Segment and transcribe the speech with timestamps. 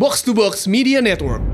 [0.00, 1.44] Box to Box Media Network.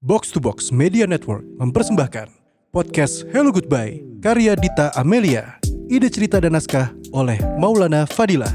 [0.00, 2.32] Box to Box Media Network mempersembahkan
[2.72, 5.60] podcast Hello Goodbye karya Dita Amelia.
[5.92, 8.48] Ide cerita dan naskah oleh Maulana Fadila.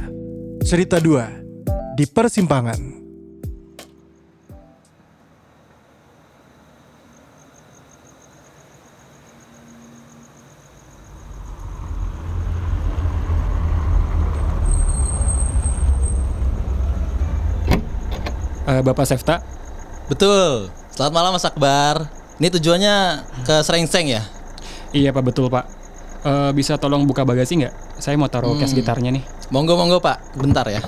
[0.65, 3.08] Cerita 2 di Persimpangan.
[18.69, 19.41] Eh, Bapak Sefta,
[20.13, 20.69] Betul.
[20.93, 22.05] Selamat malam Mas Akbar.
[22.37, 22.95] Ini tujuannya
[23.41, 24.21] ke Serengseng ya?
[24.93, 25.65] iya Pak betul Pak.
[26.21, 27.73] Eh, bisa tolong buka bagasi nggak?
[27.97, 29.25] Saya mau taruh case gitarnya nih.
[29.49, 30.37] Monggo monggo Pak.
[30.37, 30.85] Bentar ya.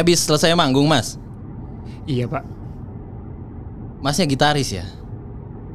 [0.00, 1.20] Ini habis selesai manggung Mas.
[2.08, 2.40] Iya Pak.
[4.00, 4.88] Masnya gitaris ya?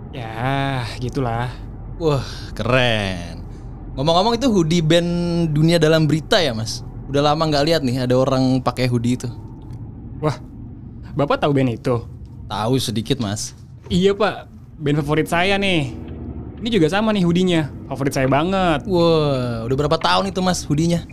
[0.09, 1.54] Ya gitulah.
[2.02, 2.26] Wah,
[2.58, 3.46] keren.
[3.94, 5.06] Ngomong-ngomong itu hoodie band
[5.53, 6.81] dunia dalam berita ya, Mas?
[7.06, 9.30] Udah lama nggak lihat nih ada orang pakai hoodie itu.
[10.18, 10.42] Wah,
[11.14, 12.02] Bapak tahu band itu?
[12.50, 13.53] Tahu sedikit, Mas.
[13.94, 14.50] Iya Pak,
[14.81, 15.94] band favorit saya nih.
[16.66, 17.70] Ini juga sama nih hoodie-nya.
[17.94, 18.90] Favorit saya banget.
[18.90, 21.06] Wah, udah berapa tahun itu, Mas, hoodie-nya?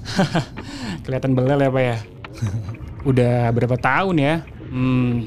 [1.04, 1.98] Kelihatan belel ya Pak ya.
[3.02, 4.34] Udah berapa tahun ya?
[4.72, 5.26] Hmm,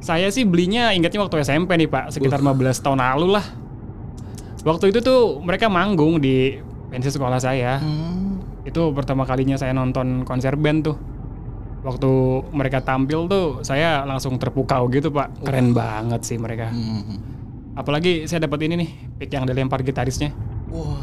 [0.00, 3.46] saya sih belinya ingatnya waktu SMP nih Pak, sekitar 15 tahun lalu lah.
[4.64, 6.56] Waktu itu tuh mereka manggung di
[6.88, 7.80] pensi sekolah saya.
[7.80, 8.40] Hmm.
[8.64, 10.96] Itu pertama kalinya saya nonton konser band tuh.
[11.80, 12.10] Waktu
[12.52, 15.44] mereka tampil tuh saya langsung terpukau gitu Pak.
[15.44, 16.68] Keren banget sih mereka.
[16.68, 17.40] Hmm.
[17.76, 20.34] Apalagi saya dapat ini nih, pick yang dilempar gitarisnya.
[20.68, 21.00] Wah,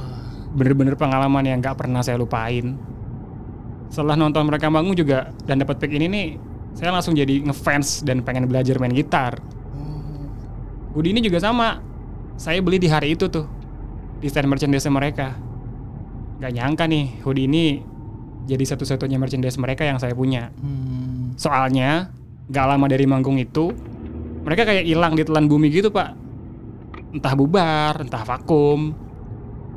[0.53, 2.77] Bener-bener pengalaman yang gak pernah saya lupain.
[3.87, 6.27] Setelah nonton mereka manggung juga dan dapat pick ini nih,
[6.77, 9.39] saya langsung jadi ngefans dan pengen belajar main gitar.
[10.97, 11.77] Hoodie ini juga sama.
[12.41, 13.45] Saya beli di hari itu tuh
[14.17, 15.37] di stand merchandise mereka.
[16.41, 17.81] Gak nyangka nih hoodie ini
[18.49, 20.49] jadi satu-satunya merchandise mereka yang saya punya.
[20.57, 21.37] Hmm.
[21.37, 22.09] Soalnya
[22.49, 23.73] gak lama dari manggung itu
[24.41, 26.17] mereka kayak hilang di telan bumi gitu pak.
[27.13, 28.93] Entah bubar, entah vakum.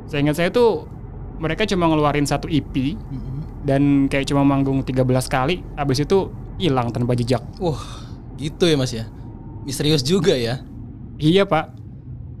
[0.09, 0.89] Saya ingat saya tuh
[1.37, 3.30] mereka cuma ngeluarin satu EP Hmm.
[3.61, 5.61] Dan kayak cuma manggung 13 kali.
[5.77, 7.41] Abis itu hilang tanpa jejak.
[7.57, 7.81] Wah,
[8.37, 9.09] gitu ya, Mas ya.
[9.65, 10.65] Misterius juga ya.
[11.21, 11.77] Iya pak,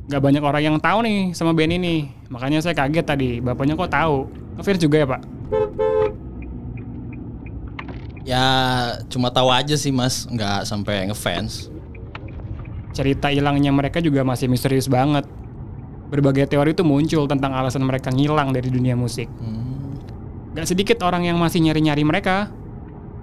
[0.09, 2.09] nggak banyak orang yang tahu nih sama band ini.
[2.33, 4.25] Makanya saya kaget tadi, bapaknya kok tahu.
[4.57, 5.21] Ngefans juga ya pak?
[8.21, 8.45] Ya,
[9.09, 11.73] cuma tahu aja sih, Mas, nggak sampai ngefans.
[12.93, 15.25] Cerita hilangnya mereka juga masih misterius banget.
[16.09, 19.29] Berbagai teori tuh muncul tentang alasan mereka ngilang dari dunia musik.
[19.41, 19.60] Hmm.
[20.51, 22.51] Gak sedikit orang yang masih nyari-nyari mereka.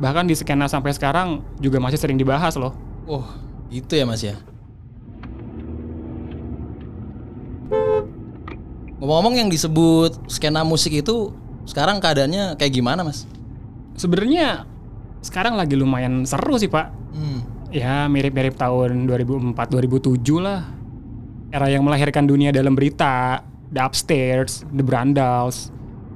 [0.00, 2.72] Bahkan di skena sampai sekarang juga masih sering dibahas loh.
[3.04, 3.36] Wah,
[3.68, 4.38] gitu ya, Mas ya.
[8.98, 11.30] Ngomong-ngomong yang disebut skena musik itu
[11.68, 13.28] sekarang keadaannya kayak gimana, Mas?
[13.98, 14.64] Sebenarnya
[15.20, 16.94] sekarang lagi lumayan seru sih pak.
[17.12, 17.42] Hmm.
[17.68, 20.64] Ya mirip-mirip tahun 2004-2007 lah.
[21.52, 25.68] Era yang melahirkan dunia dalam berita, The Upstairs, The Brandals,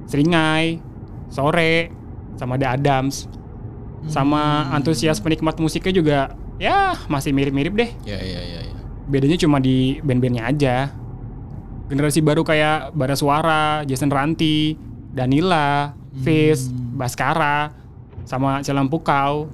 [0.09, 0.81] Seringai,
[1.33, 1.89] Sore,
[2.37, 3.25] sama The Adams.
[4.05, 6.19] Sama antusias penikmat musiknya juga
[6.61, 7.89] ya masih mirip-mirip deh.
[8.05, 8.79] Ya, ya, ya, ya.
[9.09, 10.75] Bedanya cuma di band-bandnya aja.
[11.87, 14.75] Generasi baru kayak Bara Suara, Jason Ranti,
[15.11, 17.73] Danila, Fizz, Baskara,
[18.23, 19.49] sama Celam Pukau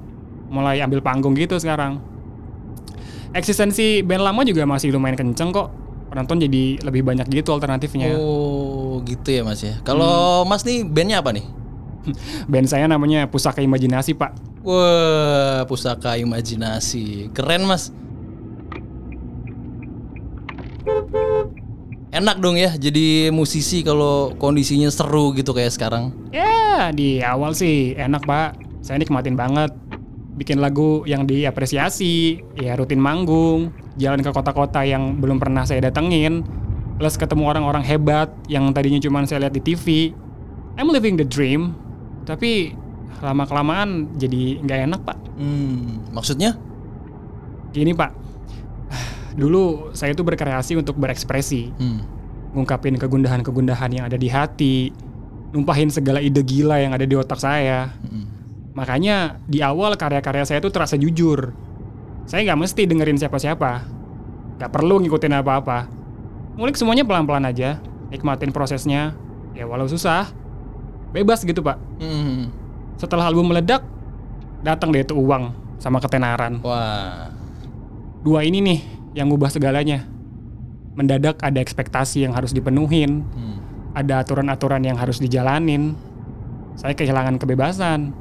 [0.49, 2.01] mulai ambil panggung gitu sekarang.
[3.29, 5.69] Eksistensi band lama juga masih lumayan kenceng kok.
[6.09, 8.17] Penonton jadi lebih banyak gitu alternatifnya.
[8.17, 9.77] Oh, gitu ya, Mas ya.
[9.85, 11.45] Kalau Mas nih bandnya apa nih?
[12.51, 14.49] Band saya namanya Pusaka Imajinasi, Pak.
[14.59, 17.31] Wah, pusaka imajinasi.
[17.31, 17.95] Keren, Mas.
[22.09, 26.11] Enak dong ya jadi musisi kalau kondisinya seru gitu kayak sekarang.
[26.35, 28.59] Ya, di awal sih enak, Pak.
[28.83, 29.71] Saya nikmatin banget.
[30.35, 36.47] Bikin lagu yang diapresiasi, ya rutin manggung, jalan ke kota-kota yang belum pernah saya datengin,
[36.95, 40.15] plus ketemu orang-orang hebat yang tadinya cuma saya lihat di TV.
[40.79, 41.75] I'm living the dream,
[42.29, 42.77] tapi
[43.19, 45.17] lama-kelamaan jadi nggak enak, Pak.
[45.35, 46.53] Hmm, maksudnya?
[47.73, 48.11] Gini, Pak.
[49.33, 52.01] Dulu saya tuh berkreasi untuk berekspresi, Hmm.
[52.53, 54.89] ngungkapin kegundahan-kegundahan yang ada di hati,
[55.53, 57.93] numpahin segala ide gila yang ada di otak saya.
[58.05, 58.25] Hmm.
[58.73, 61.53] Makanya di awal karya-karya saya tuh terasa jujur.
[62.29, 63.85] Saya nggak mesti dengerin siapa-siapa.
[64.61, 65.89] Nggak perlu ngikutin apa-apa.
[66.55, 67.81] Ngulik semuanya pelan-pelan aja.
[68.13, 69.17] Nikmatin prosesnya.
[69.57, 70.29] Ya walau susah.
[71.09, 71.77] Bebas gitu pak.
[71.97, 72.53] Hmm.
[72.99, 73.81] Setelah album meledak,
[74.61, 76.61] datang deh itu uang sama ketenaran.
[76.61, 77.31] Wah.
[78.21, 78.79] Dua ini nih
[79.15, 80.05] yang ngubah segalanya.
[80.93, 83.57] Mendadak ada ekspektasi yang harus dipenuhin, Hmm.
[83.95, 85.95] ada aturan-aturan yang harus dijalanin.
[86.75, 88.11] Saya kehilangan kebebasan.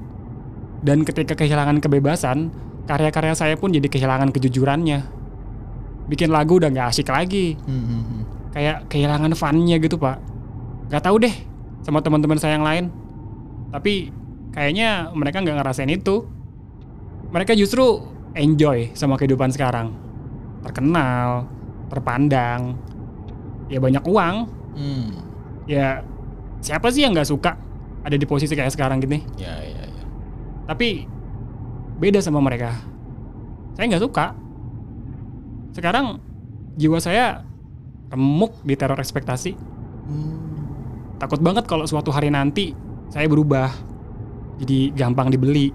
[0.78, 2.54] Dan ketika kehilangan kebebasan,
[2.86, 5.02] karya-karya saya pun jadi kehilangan kejujurannya.
[6.06, 7.58] Bikin lagu udah nggak asik lagi.
[7.66, 8.22] Hmm, hmm, hmm.
[8.54, 10.22] Kayak kehilangan funnya gitu pak.
[10.88, 11.34] Gak tahu deh
[11.82, 12.84] sama teman-teman saya yang lain.
[13.70, 14.10] Tapi
[14.54, 16.24] kayaknya mereka nggak ngerasain itu.
[17.28, 19.92] Mereka justru enjoy sama kehidupan sekarang.
[20.64, 21.46] Terkenal,
[21.92, 22.76] terpandang,
[23.68, 24.36] ya banyak uang.
[24.74, 25.08] Hmm.
[25.68, 26.02] Ya
[26.64, 27.60] siapa sih yang nggak suka
[28.02, 29.20] ada di posisi kayak sekarang gini?
[29.36, 30.04] Ya, ya, ya.
[30.64, 31.04] Tapi
[32.00, 32.72] beda sama mereka.
[33.76, 34.26] Saya nggak suka.
[35.76, 36.18] Sekarang
[36.80, 37.44] jiwa saya
[38.08, 39.52] remuk di teror ekspektasi.
[41.18, 42.72] Takut banget kalau suatu hari nanti
[43.10, 43.70] saya berubah.
[44.58, 45.70] Jadi gampang dibeli.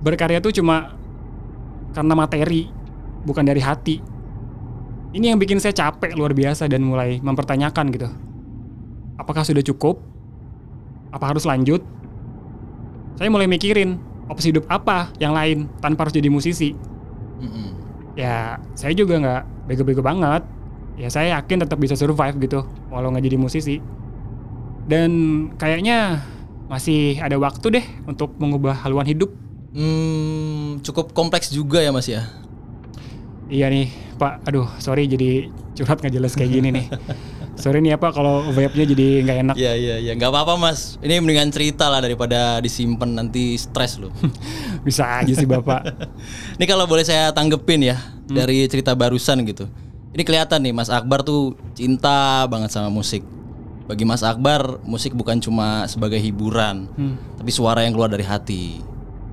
[0.00, 0.94] Berkarya tuh cuma
[1.90, 2.70] karena materi,
[3.26, 3.98] bukan dari hati.
[5.10, 8.08] Ini yang bikin saya capek luar biasa dan mulai mempertanyakan gitu.
[9.18, 9.98] Apakah sudah cukup?
[11.10, 11.82] Apa harus lanjut?
[13.18, 13.98] Saya mulai mikirin
[14.30, 16.78] opsi hidup apa yang lain tanpa harus jadi musisi.
[17.42, 17.74] Mm-mm.
[18.14, 20.46] Ya, saya juga nggak bego-bego banget.
[20.94, 23.82] Ya, saya yakin tetap bisa survive gitu, walau nggak jadi musisi.
[24.90, 25.10] Dan
[25.54, 26.26] kayaknya
[26.66, 29.30] masih ada waktu deh untuk mengubah haluan hidup.
[29.70, 32.26] Hmm, cukup kompleks juga ya Mas ya.
[33.46, 33.86] Iya nih,
[34.18, 34.50] Pak.
[34.50, 35.46] Aduh, sorry jadi
[35.78, 36.86] curhat nggak jelas kayak gini nih.
[37.60, 39.54] Sorry nih ya Pak, kalau vibe-nya jadi nggak enak.
[39.60, 40.96] Iya iya iya, nggak apa-apa Mas.
[41.04, 44.08] Ini mendingan cerita lah daripada disimpan nanti stres loh.
[44.86, 45.84] Bisa aja sih Bapak.
[46.56, 49.68] Ini kalau boleh saya tanggepin ya dari cerita barusan gitu.
[50.16, 53.20] Ini kelihatan nih Mas Akbar tuh cinta banget sama musik.
[53.88, 56.86] Bagi Mas Akbar, musik bukan cuma sebagai hiburan,
[57.38, 58.78] tapi suara yang keluar dari hati.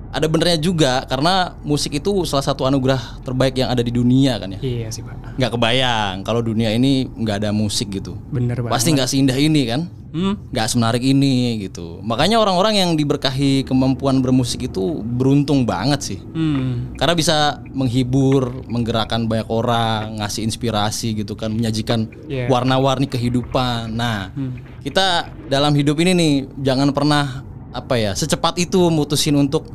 [0.08, 4.56] Ada benernya juga karena musik itu salah satu anugerah terbaik yang ada di dunia kan
[4.56, 4.60] ya.
[4.60, 5.36] iya sih Pak.
[5.36, 8.16] Nggak kebayang kalau dunia ini nggak ada musik gitu.
[8.32, 8.72] Bener banget.
[8.72, 9.82] Pasti nggak seindah ini kan?
[10.08, 10.40] Hmm?
[10.48, 12.00] nggak semenarik ini gitu.
[12.00, 16.18] Makanya orang-orang yang diberkahi kemampuan bermusik itu beruntung banget sih.
[16.32, 16.96] Hmm.
[16.96, 17.36] Karena bisa
[17.76, 22.48] menghibur, menggerakkan banyak orang, ngasih inspirasi gitu kan, menyajikan Iya.
[22.48, 23.92] warna-warni kehidupan.
[23.92, 24.32] Nah,
[24.80, 26.32] kita dalam hidup ini nih
[26.64, 29.68] jangan pernah apa ya, secepat itu mutusin untuk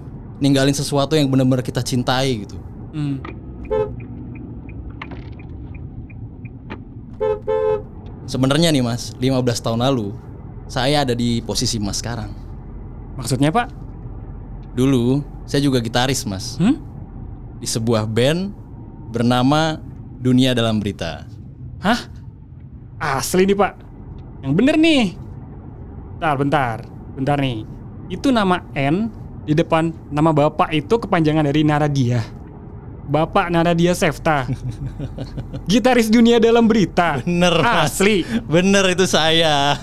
[0.43, 2.59] ninggalin sesuatu yang benar-benar kita cintai gitu.
[2.91, 3.23] Hmm.
[8.27, 10.11] Sebenarnya nih Mas, 15 tahun lalu
[10.67, 12.31] saya ada di posisi Mas sekarang.
[13.15, 13.71] Maksudnya Pak?
[14.75, 16.75] Dulu saya juga gitaris Mas Hmm?
[17.61, 18.51] di sebuah band
[19.15, 19.79] bernama
[20.19, 21.23] Dunia Dalam Berita.
[21.79, 21.99] Hah?
[22.99, 23.73] Asli nih Pak.
[24.43, 25.03] Yang bener nih.
[26.19, 26.77] Bentar, bentar.
[27.15, 27.63] Bentar nih.
[28.07, 32.43] Itu nama N di depan nama Bapak itu kepanjangan dari Naradia.
[33.03, 34.47] Bapak Naradia Sefta.
[35.71, 37.19] Gitaris dunia dalam berita.
[37.19, 37.99] Bener Mas.
[37.99, 38.23] Asli.
[38.47, 39.75] Bener itu saya.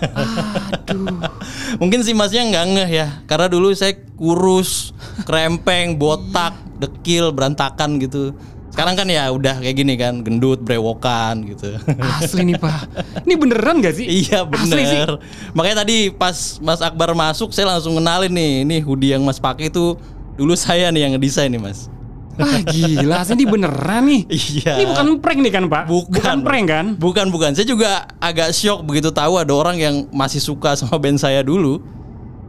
[1.81, 4.97] Mungkin si masnya nggak ngeh ya, karena dulu saya kurus,
[5.29, 8.33] krempeng, botak, dekil, berantakan gitu.
[8.81, 11.77] Sekarang kan ya udah kayak gini kan, gendut, brewokan gitu.
[12.17, 12.89] Asli nih Pak.
[13.29, 14.09] Ini beneran gak sih?
[14.09, 15.05] iya Asli sih.
[15.05, 15.21] bener.
[15.53, 19.69] Makanya tadi pas Mas Akbar masuk, saya langsung kenalin nih, ini hoodie yang Mas pakai
[19.69, 20.01] itu
[20.41, 21.93] dulu saya nih yang ngedesain nih Mas.
[22.41, 24.23] Wah gila, ini beneran nih.
[24.33, 24.73] Iya.
[24.81, 25.85] Ini bukan prank nih kan Pak?
[25.85, 26.37] Bukan.
[26.41, 26.87] prank kan?
[26.97, 27.53] Bukan bukan.
[27.53, 31.85] Saya juga agak shock begitu tahu ada orang yang masih suka sama band saya dulu.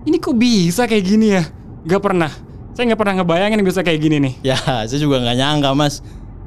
[0.07, 1.43] Ini kok bisa kayak gini ya?
[1.83, 2.31] Gak pernah.
[2.71, 4.33] Saya nggak pernah ngebayangin bisa kayak gini nih.
[4.55, 4.57] Ya,
[4.88, 6.00] saya juga nggak nyangka mas.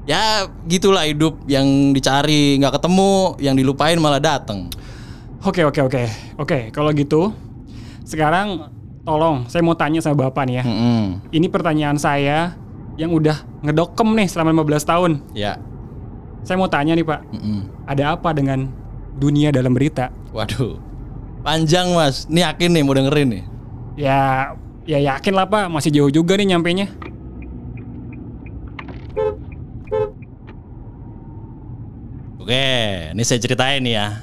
[0.04, 4.68] Ya, gitulah hidup yang dicari nggak ketemu, yang dilupain malah dateng.
[5.44, 6.02] Oke oke oke
[6.40, 7.28] oke kalau gitu
[8.08, 8.72] sekarang
[9.04, 10.64] tolong saya mau tanya sama bapak nih ya.
[10.64, 11.04] Mm-mm.
[11.28, 12.56] Ini pertanyaan saya
[12.96, 15.12] yang udah ngedokem nih selama 15 tahun.
[15.36, 15.60] Ya.
[16.48, 17.60] Saya mau tanya nih pak, Mm-mm.
[17.84, 18.72] ada apa dengan
[19.20, 20.08] dunia dalam berita?
[20.32, 20.80] Waduh,
[21.44, 22.24] panjang mas.
[22.28, 23.44] Ini yakin nih mau dengerin nih.
[24.00, 24.20] Ya
[24.88, 26.88] ya yakin lah pak, masih jauh juga nih nyampenya.
[32.44, 32.68] Oke,
[33.16, 34.20] ini saya ceritain nih ya.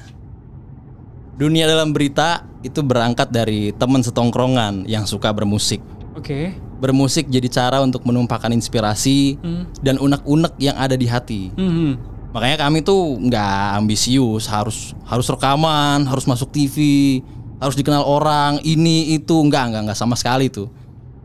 [1.42, 5.82] Dunia dalam berita itu berangkat dari teman setongkrongan yang suka bermusik.
[6.14, 6.54] Oke.
[6.78, 9.66] Bermusik jadi cara untuk menumpahkan inspirasi Hmm.
[9.82, 11.50] dan unek-unek yang ada di hati.
[11.58, 11.98] Hmm.
[12.30, 16.78] Makanya kami tuh nggak ambisius, harus harus rekaman, harus masuk TV,
[17.58, 20.70] harus dikenal orang, ini itu nggak nggak nggak sama sekali tuh.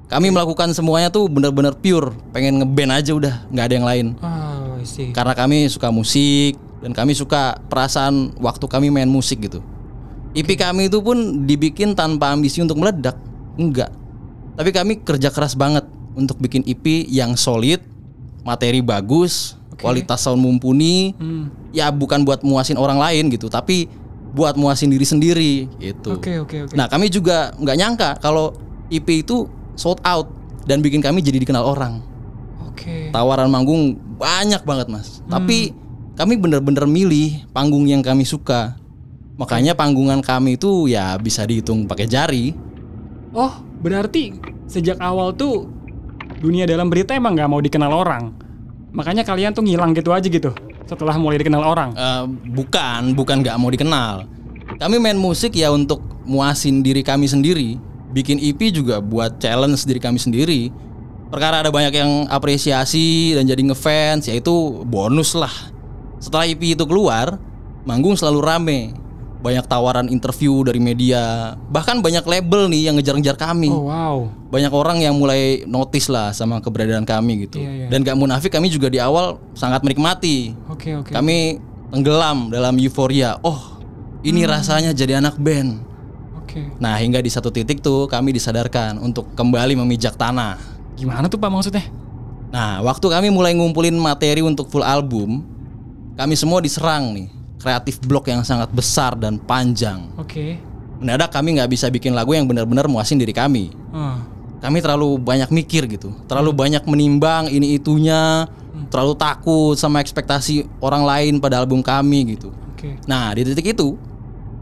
[0.08, 4.06] Kami melakukan semuanya tuh bener-bener pure, pengen ngeband aja udah, nggak ada yang lain.
[4.24, 4.80] Oh.
[5.12, 9.64] Karena kami suka musik dan kami suka perasaan waktu kami main musik gitu.
[10.36, 13.16] IP kami itu pun dibikin tanpa ambisi untuk meledak,
[13.56, 13.88] enggak.
[14.56, 17.80] Tapi kami kerja keras banget untuk bikin EP yang solid,
[18.44, 21.16] materi bagus, kualitas sound mumpuni.
[21.16, 21.48] Hmm.
[21.72, 23.88] Ya bukan buat muasin orang lain gitu, tapi
[24.36, 26.20] buat muasin diri sendiri gitu.
[26.20, 26.74] Oke oke oke.
[26.76, 28.52] Nah kami juga nggak nyangka kalau
[28.92, 30.28] EP itu sold out
[30.68, 32.04] dan bikin kami jadi dikenal orang.
[32.68, 33.08] Oke.
[33.08, 35.24] Tawaran manggung banyak banget mas.
[35.24, 35.72] Tapi
[36.16, 38.80] kami bener-bener milih panggung yang kami suka.
[39.36, 42.56] Makanya panggungan kami itu ya bisa dihitung pakai jari.
[43.36, 43.52] Oh,
[43.84, 44.32] berarti
[44.64, 45.68] sejak awal tuh
[46.40, 48.32] dunia dalam berita emang nggak mau dikenal orang.
[48.96, 50.56] Makanya kalian tuh ngilang gitu aja gitu
[50.88, 51.92] setelah mulai dikenal orang.
[51.92, 54.24] Eh, bukan, bukan nggak mau dikenal.
[54.80, 57.76] Kami main musik ya untuk muasin diri kami sendiri.
[58.16, 60.72] Bikin EP juga buat challenge diri kami sendiri.
[61.28, 65.52] Perkara ada banyak yang apresiasi dan jadi ngefans, ya itu bonus lah.
[66.18, 67.36] Setelah EP itu keluar,
[67.82, 68.80] manggung selalu rame.
[69.36, 74.26] Banyak tawaran interview dari media, bahkan banyak label nih yang ngejar-ngejar kami Oh wow.
[74.48, 77.60] banyak orang yang mulai notice lah sama keberadaan kami gitu.
[77.60, 77.86] Iya, iya.
[77.86, 80.56] Dan gak munafik kami juga di awal sangat menikmati.
[80.66, 81.12] Oke oke.
[81.12, 83.38] Kami tenggelam dalam euforia.
[83.40, 83.78] Oh,
[84.20, 84.50] ini Hmm.
[84.50, 85.84] rasanya jadi anak band.
[86.36, 86.66] Oke.
[86.80, 90.58] Nah, hingga di satu titik tuh kami disadarkan untuk kembali memijak tanah.
[90.96, 91.84] Gimana tuh pak maksudnya?
[92.50, 95.44] Nah, waktu kami mulai ngumpulin materi untuk full album,
[96.16, 97.28] kami semua diserang nih.
[97.60, 100.08] Kreatif blok yang sangat besar dan panjang.
[100.16, 100.56] Oke.
[100.96, 103.72] Mendadak kami nggak bisa bikin lagu yang benar-benar muasin diri kami.
[103.92, 104.24] Ah.
[104.56, 108.48] kami terlalu banyak mikir gitu, terlalu banyak menimbang ini itunya,
[108.88, 112.50] terlalu takut sama ekspektasi orang lain pada album kami gitu.
[112.72, 112.96] Oke.
[113.04, 114.00] Nah di titik itu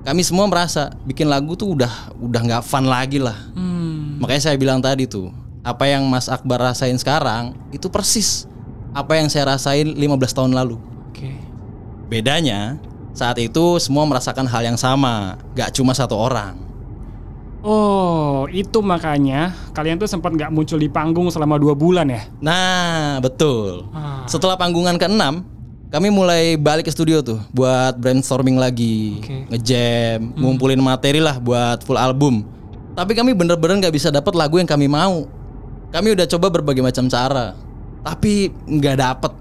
[0.03, 3.39] kami semua merasa bikin lagu tuh udah udah nggak fun lagi lah.
[3.55, 4.19] Hmm.
[4.19, 5.31] Makanya saya bilang tadi tuh
[5.65, 8.45] apa yang Mas Akbar rasain sekarang itu persis
[8.93, 10.77] apa yang saya rasain 15 tahun lalu.
[12.07, 12.79] Bedanya
[13.15, 16.65] saat itu semua merasakan hal yang sama, gak cuma satu orang.
[17.65, 22.29] Oh, itu makanya kalian tuh sempat nggak muncul di panggung selama dua bulan ya?
[22.45, 23.89] Nah betul.
[23.89, 24.29] Ah.
[24.29, 25.55] Setelah panggungan ke-6
[25.89, 29.49] kami mulai balik ke studio tuh buat brainstorming lagi, Oke.
[29.55, 32.45] ngejam, ngumpulin materi lah buat full album.
[32.99, 35.25] Tapi kami bener-bener nggak bisa dapat lagu yang kami mau.
[35.95, 37.55] Kami udah coba berbagai macam cara,
[38.03, 39.33] tapi nggak dapet.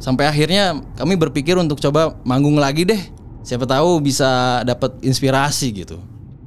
[0.00, 2.98] Sampai akhirnya kami berpikir untuk coba manggung lagi deh.
[3.44, 6.00] Siapa tahu bisa dapat inspirasi gitu.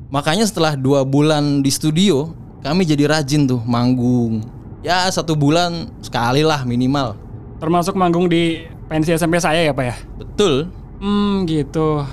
[0.10, 2.34] Makanya setelah dua bulan di studio,
[2.66, 4.42] kami jadi rajin tuh manggung.
[4.82, 7.14] Ya satu bulan sekali lah minimal.
[7.62, 9.96] Termasuk manggung di pensi SMP saya ya pak ya?
[10.18, 10.68] Betul.
[10.98, 12.04] Hmm gitu.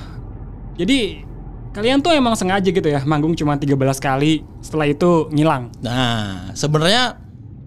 [0.76, 1.24] Jadi
[1.72, 5.72] kalian tuh emang sengaja gitu ya manggung cuma 13 kali setelah itu ngilang.
[5.82, 7.16] Nah, sebenarnya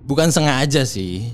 [0.06, 1.30] bukan sengaja sih.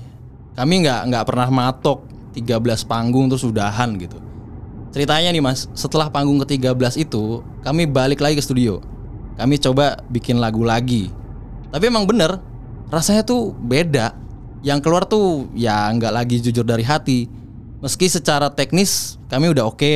[0.58, 4.18] Kami nggak nggak pernah matok 13 panggung terus udahan gitu.
[4.90, 8.82] Ceritanya nih Mas, setelah panggung ke-13 itu, kami balik lagi ke studio.
[9.38, 11.14] Kami coba bikin lagu lagi.
[11.70, 12.42] Tapi emang bener,
[12.90, 14.18] rasanya tuh beda.
[14.66, 17.30] Yang keluar tuh ya nggak lagi jujur dari hati.
[17.80, 19.96] Meski secara teknis kami udah oke,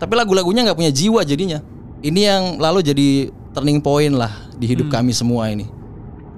[0.00, 1.60] tapi lagu-lagunya nggak punya jiwa jadinya.
[2.00, 3.08] Ini yang lalu jadi
[3.52, 5.68] turning point lah di hidup kami semua ini.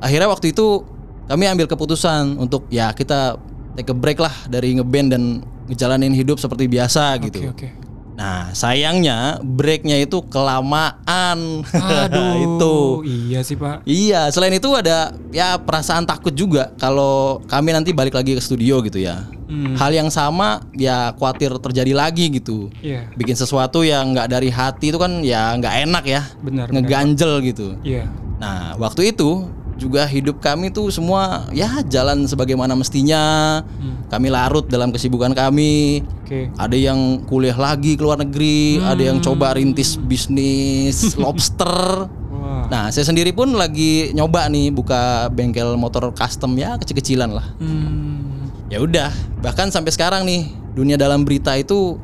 [0.03, 0.83] Akhirnya waktu itu
[1.31, 3.39] kami ambil keputusan untuk ya kita
[3.77, 5.23] take a break lah dari ngeband dan
[5.71, 7.49] ngejalanin hidup seperti biasa gitu.
[7.49, 7.69] Oke oke.
[8.13, 11.65] Nah sayangnya breaknya itu kelamaan.
[11.73, 12.37] Aduh.
[12.45, 12.77] itu.
[13.09, 13.83] Iya sih pak.
[13.89, 18.85] Iya, selain itu ada ya perasaan takut juga kalau kami nanti balik lagi ke studio
[18.85, 19.25] gitu ya.
[19.49, 19.77] Hmm.
[19.77, 22.69] Hal yang sama ya khawatir terjadi lagi gitu.
[22.85, 23.09] Iya.
[23.17, 26.23] Bikin sesuatu yang nggak dari hati itu kan ya nggak enak ya.
[26.45, 26.69] Benar.
[26.69, 26.77] benar.
[26.85, 27.67] Ngeganjel gitu.
[27.85, 28.09] Iya.
[28.43, 29.47] Nah, waktu itu
[29.83, 33.59] juga hidup kami tuh semua ya jalan sebagaimana mestinya.
[33.67, 34.07] Hmm.
[34.07, 36.07] Kami larut dalam kesibukan kami.
[36.23, 36.55] Oke.
[36.55, 39.27] Ada yang kuliah lagi ke luar negeri, ada yang Hmm.
[39.27, 42.07] coba rintis bisnis lobster.
[42.43, 47.45] Nah, saya sendiri pun lagi nyoba nih buka bengkel motor custom ya kecil-kecilan lah.
[47.61, 48.49] Hmm.
[48.73, 49.13] Ya udah,
[49.45, 52.01] bahkan sampai sekarang nih dunia dalam berita itu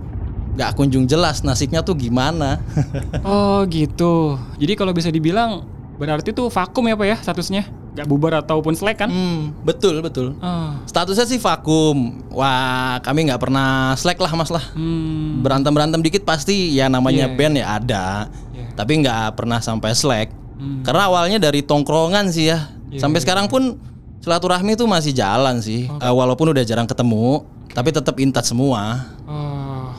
[0.52, 2.60] nggak kunjung jelas nasibnya tuh gimana.
[3.24, 4.36] Oh gitu.
[4.60, 5.64] Jadi kalau bisa dibilang
[5.98, 7.66] berarti tuh vakum ya pak ya statusnya?
[7.98, 9.10] Gak bubar ataupun slack kan?
[9.10, 10.38] hmm, betul betul.
[10.38, 10.78] Ah.
[10.86, 12.22] Statusnya sih vakum.
[12.30, 14.62] Wah, kami nggak pernah slack lah mas lah.
[14.78, 15.42] Hmm.
[15.42, 18.06] Berantem berantem dikit pasti ya namanya Iya, band ya ada.
[18.54, 18.66] Iya.
[18.78, 20.30] Tapi nggak pernah sampai slack.
[20.54, 20.86] Hmm.
[20.86, 22.70] Karena awalnya dari tongkrongan sih ya.
[22.94, 23.82] Iya, sampai iya, sekarang pun
[24.22, 25.90] silaturahmi itu masih jalan sih.
[25.90, 27.42] Eh, walaupun udah jarang ketemu,
[27.74, 29.10] tapi tetap intat semua.
[29.26, 29.58] Oh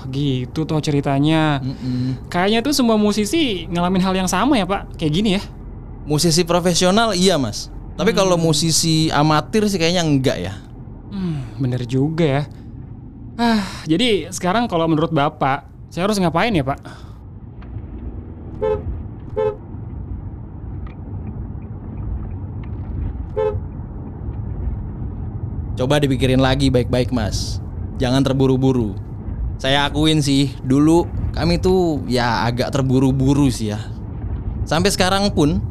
[0.09, 1.61] gitu tuh ceritanya.
[1.61, 2.31] Mm-mm.
[2.31, 4.97] Kayaknya tuh semua musisi ngalamin hal yang sama ya pak?
[4.97, 5.41] Kayak gini ya?
[6.09, 7.69] Musisi profesional iya mas.
[7.93, 10.53] Tapi kalau musisi amatir sih kayaknya enggak ya.
[11.13, 12.43] Hmm, bener juga ya.
[13.37, 16.81] Ah, jadi sekarang kalau menurut bapak, saya harus ngapain ya pak?
[25.77, 27.61] Coba dipikirin lagi baik-baik mas.
[28.01, 28.97] Jangan terburu-buru.
[29.61, 31.05] Saya akuin sih, dulu
[31.37, 33.79] kami tuh ya agak terburu-buru sih ya.
[34.65, 35.68] Sampai sekarang pun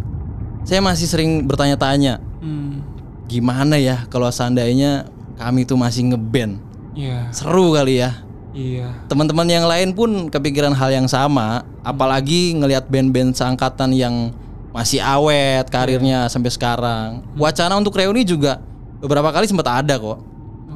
[0.65, 2.81] saya masih sering bertanya-tanya, Hmm.
[3.27, 6.59] gimana ya kalau seandainya kami tuh masih ngeband.
[6.95, 7.31] Iya.
[7.31, 8.27] Seru kali ya.
[8.50, 8.91] Iya.
[9.07, 14.35] Teman-teman yang lain pun kepikiran hal yang sama, apalagi ngelihat band-band seangkatan yang
[14.75, 17.23] masih awet karirnya sampai sekarang.
[17.38, 18.59] Wacana untuk reuni juga
[18.99, 20.19] beberapa kali sempat ada kok.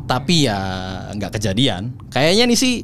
[0.06, 0.58] Tapi ya
[1.14, 1.90] nggak kejadian.
[2.10, 2.74] Kayaknya nih sih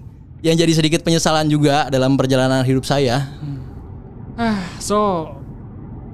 [0.42, 3.26] yang jadi sedikit penyesalan juga dalam perjalanan hidup saya.
[4.38, 5.30] Ah, so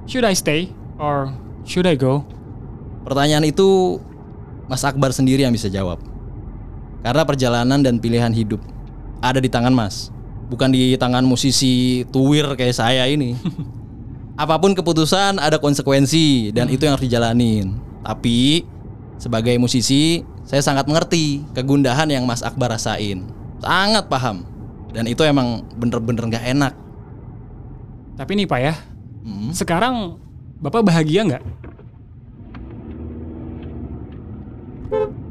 [0.04, 1.32] should I stay or
[1.64, 2.24] should I go?
[3.04, 4.00] Pertanyaan itu
[4.68, 6.00] Mas Akbar sendiri yang bisa jawab.
[7.04, 8.64] Karena perjalanan dan pilihan hidup
[9.20, 10.08] ada di tangan Mas,
[10.48, 13.36] bukan di tangan musisi tuwir kayak saya ini.
[14.40, 17.76] Apa pun keputusan ada konsekuensi dan itu yang harus dijalanin.
[18.02, 18.66] Tapi
[19.20, 23.24] sebagai musisi, saya sangat mengerti kegundahan yang Mas Akbar rasain.
[23.62, 24.44] Sangat paham.
[24.90, 26.74] Dan itu emang bener-bener gak enak.
[28.14, 28.74] Tapi nih Pak ya,
[29.24, 29.50] Hmm.
[29.56, 30.20] sekarang
[30.60, 31.42] Bapak bahagia nggak?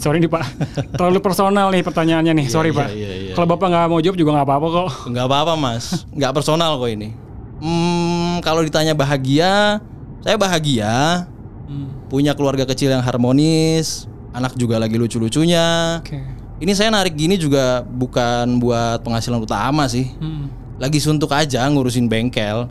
[0.00, 0.44] Sorry nih Pak,
[1.00, 2.46] terlalu personal nih pertanyaannya nih.
[2.52, 2.88] Sorry iya, Pak.
[2.92, 4.88] iya, iya, Kalau Bapak nggak mau jawab juga nggak apa-apa kok.
[5.08, 7.16] Nggak apa-apa mas, nggak personal kok ini.
[7.64, 9.80] Hmm, kalau ditanya bahagia,
[10.20, 11.24] saya bahagia.
[11.64, 14.04] Hmm, Punya keluarga kecil yang harmonis,
[14.36, 15.98] anak juga lagi lucu-lucunya.
[16.04, 16.20] Oke.
[16.60, 20.12] Ini saya narik gini juga bukan buat penghasilan utama sih.
[20.20, 22.66] Hmm, Lagi suntuk aja ngurusin bengkel.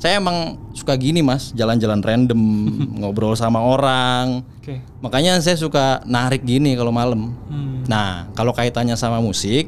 [0.00, 2.40] Saya emang suka gini mas, jalan-jalan random,
[2.98, 4.40] ngobrol sama orang.
[4.58, 4.80] Oke.
[4.98, 7.36] Makanya saya suka narik gini kalau malam.
[7.46, 9.66] Hmm, Nah, kalau kaitannya sama musik,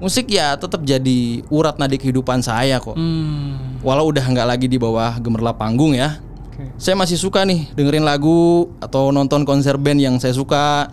[0.00, 2.96] musik ya tetap jadi urat nadi kehidupan saya kok.
[2.96, 6.16] hmm, Walau udah nggak lagi di bawah gemerlap panggung ya,
[6.48, 6.64] Oke.
[6.74, 10.90] saya masih suka nih dengerin lagu atau nonton konser band yang saya suka.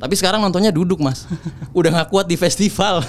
[0.00, 0.08] Hmm.
[0.08, 1.28] Tapi sekarang nontonnya duduk mas,
[1.76, 3.04] udah nggak kuat di festival.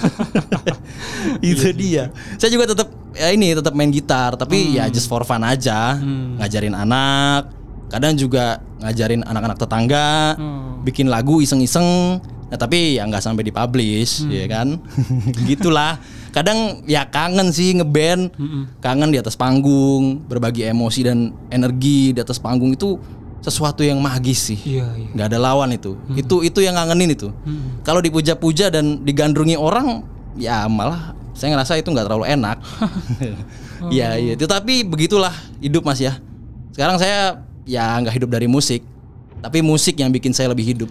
[1.40, 2.12] Itu dia.
[2.36, 5.96] Saya juga tetap ya ini tetap main gitar, tapi ya just for fun aja,
[6.36, 7.48] ngajarin anak.
[7.88, 10.80] Kadang juga ngajarin anak-anak tetangga, Oh.
[10.80, 12.20] bikin lagu iseng-iseng.
[12.52, 14.76] Nah tapi ya nggak sampai dipublish, ya kan?
[15.48, 15.96] Gitulah.
[16.32, 18.32] Kadang ya kangen sih ngeband,
[18.80, 22.96] kangen di atas panggung, berbagi emosi dan energi di atas panggung itu
[23.42, 24.58] sesuatu yang magis sih.
[24.62, 25.08] Iya, iya.
[25.12, 25.98] nggak ada lawan itu.
[26.14, 27.28] Itu itu yang ngangenin itu.
[27.82, 30.06] Kalau dipuja-puja dan digandrungi orang
[30.38, 32.56] ya malah saya ngerasa itu nggak terlalu enak.
[33.90, 34.38] Ya iya.
[34.38, 36.22] Tetapi begitulah hidup mas ya.
[36.70, 38.86] Sekarang saya ya nggak hidup dari musik
[39.42, 40.90] tapi musik yang bikin saya lebih hidup.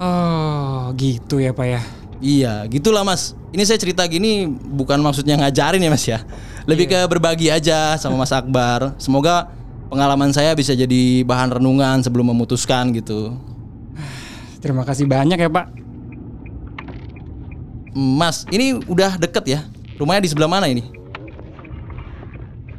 [0.00, 1.82] Oh, gitu ya Pak ya.
[2.24, 3.36] iya gitulah mas.
[3.52, 6.24] Ini saya cerita gini bukan maksudnya ngajarin ya mas ya.
[6.64, 8.96] Lebih ke berbagi aja sama mas Akbar.
[8.96, 9.52] Semoga
[9.94, 13.38] pengalaman saya bisa jadi bahan renungan sebelum memutuskan gitu
[14.58, 15.66] Terima kasih banyak ya Pak.
[17.92, 19.60] Mas, ini udah deket ya?
[20.00, 20.88] Rumahnya di sebelah mana ini?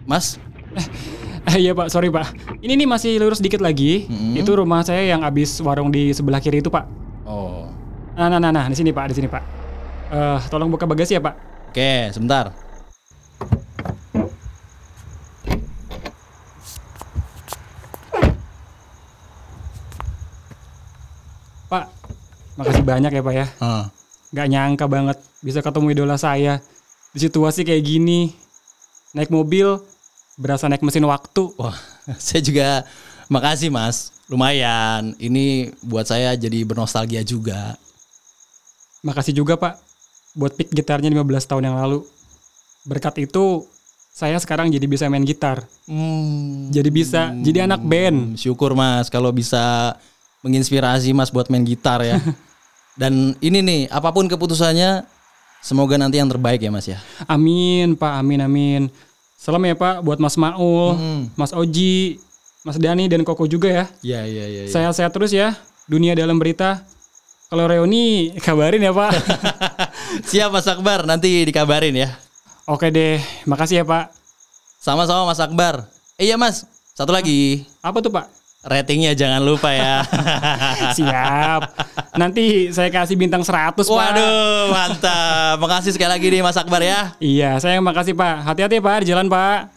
[0.09, 0.41] Mas?
[1.45, 2.57] Eh, iya Pak, sorry Pak.
[2.57, 4.09] Ini nih masih lurus dikit lagi.
[4.33, 6.89] Itu rumah saya yang abis warung di sebelah kiri itu Pak.
[7.21, 7.69] Oh.
[8.17, 9.43] Nah, nah, nah, nah, di sini Pak, di sini Pak.
[10.09, 11.37] Eh, tolong buka bagasi ya Pak.
[11.69, 12.49] Oke, sebentar.
[21.69, 21.85] Pak,
[22.57, 23.47] makasih banyak ya Pak ya.
[23.57, 23.85] Ah.
[24.29, 26.61] Gak nyangka banget bisa ketemu idola saya
[27.11, 28.31] di situasi kayak gini.
[29.15, 29.79] Naik mobil,
[30.37, 31.49] berasa naik mesin waktu.
[31.57, 31.75] Wah,
[32.21, 32.85] saya juga
[33.27, 34.13] makasih Mas.
[34.29, 35.13] Lumayan.
[35.17, 37.77] Ini buat saya jadi bernostalgia juga.
[39.05, 39.85] Makasih juga Pak
[40.35, 42.03] buat pick gitarnya 15 tahun yang lalu.
[42.83, 43.63] Berkat itu
[44.11, 45.63] saya sekarang jadi bisa main gitar.
[45.87, 46.69] Hmm.
[46.69, 48.35] Jadi bisa jadi anak band.
[48.37, 49.95] Syukur Mas kalau bisa
[50.43, 52.19] menginspirasi Mas buat main gitar ya.
[52.95, 55.03] Dan ini nih, apa pun keputusannya
[55.59, 56.99] semoga nanti yang terbaik ya Mas ya.
[57.27, 58.81] Amin Pak, amin amin.
[59.35, 61.21] Salam ya Pak buat Mas Maul, Hmm.
[61.35, 62.17] Mas Oji,
[62.63, 63.85] Mas Dani dan Koko juga ya.
[64.01, 64.61] Iya, iya, iya.
[64.65, 65.53] Sehat-sehat terus ya.
[65.85, 66.81] Dunia dalam berita.
[67.45, 69.11] Kalau reuni kabarin ya Pak.
[70.33, 72.09] Siap Mas Akbar, nanti dikabarin ya.
[72.65, 74.09] Oke deh, makasih ya Pak.
[74.81, 75.85] Sama-sama Mas Akbar.
[76.17, 76.65] Eh, iya Mas,
[76.97, 77.67] satu lagi.
[77.85, 78.25] Apa tuh Pak?
[78.65, 80.01] Ratingnya jangan lupa ya.
[80.97, 81.61] Siap.
[82.17, 83.85] Nanti saya kasih bintang 100 Pak.
[83.85, 85.61] Waduh, mantap.
[85.61, 87.13] Makasih sekali lagi nih Mas Akbar ya.
[87.21, 88.41] Iya, saya yang makasih Pak.
[88.41, 89.74] Hati-hati ya Pak di jalan Pak.